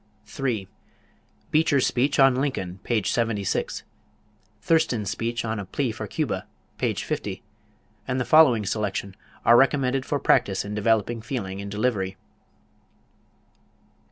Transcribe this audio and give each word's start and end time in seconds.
3. 0.25 0.67
Beecher's 1.51 1.85
speech 1.85 2.17
on 2.17 2.33
Lincoln, 2.33 2.79
page 2.79 3.11
76; 3.11 3.83
Thurston's 4.59 5.11
speech 5.11 5.45
on 5.45 5.59
"A 5.59 5.65
Plea 5.65 5.91
for 5.91 6.07
Cuba," 6.07 6.47
page 6.79 7.03
50; 7.03 7.43
and 8.07 8.19
the 8.19 8.25
following 8.25 8.65
selection, 8.65 9.15
are 9.45 9.55
recommended 9.55 10.03
for 10.03 10.17
practise 10.17 10.65
in 10.65 10.73
developing 10.73 11.21
feeling 11.21 11.59
in 11.59 11.69
delivery. 11.69 12.17